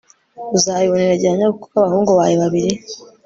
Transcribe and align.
uzabibonera 0.57 1.19
gihamya 1.21 1.47
kuko 1.53 1.67
abahungu 1.75 2.11
bawe 2.17 2.35
babiri 2.43 2.71